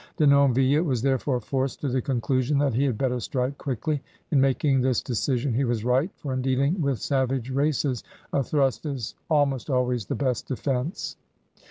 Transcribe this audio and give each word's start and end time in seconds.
Denonville 0.17 0.81
was 0.81 1.03
therefore 1.03 1.39
forced 1.39 1.79
to 1.81 1.87
the 1.87 2.01
conclusion 2.01 2.57
that 2.57 2.73
he 2.73 2.85
had 2.85 2.97
better 2.97 3.19
strike 3.19 3.59
quickly. 3.59 4.01
In 4.31 4.41
making 4.41 4.81
this 4.81 4.99
decision 4.99 5.53
he 5.53 5.63
was 5.63 5.85
right, 5.85 6.09
for 6.15 6.33
in 6.33 6.41
dealing 6.41 6.81
with 6.81 6.97
savage 6.99 7.51
races 7.51 8.03
a 8.33 8.41
thrust 8.41 8.87
is 8.87 9.13
almost 9.29 9.69
always 9.69 10.07
the 10.07 10.15
best 10.15 10.47
defense. 10.47 11.17